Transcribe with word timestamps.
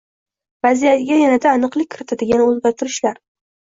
Vaziyatga 0.67 1.19
yanada 1.25 1.53
aniqlik 1.59 1.93
kiritadigan 1.95 2.47
o‘zgartirishlar: 2.51 3.27